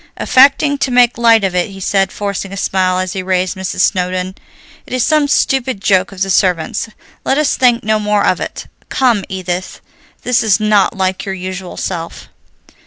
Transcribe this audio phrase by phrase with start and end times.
[0.17, 3.81] Affecting to make light of it, he said, forcing a smile as he raised Mrs.
[3.81, 4.33] Snowdon,
[4.87, 6.89] "It is some stupid joke of the servants.
[7.23, 8.65] Let us think no more of it.
[8.89, 9.79] Come, Edith,
[10.23, 12.29] this is not like your usual self."